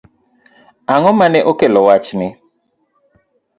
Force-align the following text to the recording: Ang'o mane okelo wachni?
Ang'o 0.93 1.11
mane 1.19 1.39
okelo 1.51 1.79
wachni? 1.87 2.27